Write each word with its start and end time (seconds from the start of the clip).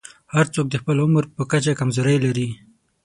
هر 0.33 0.45
څوک 0.53 0.65
د 0.69 0.75
خپل 0.81 0.97
عمر 1.05 1.23
په 1.35 1.43
کچه 1.51 1.73
کمزورۍ 1.79 2.17
لري. 2.25 2.49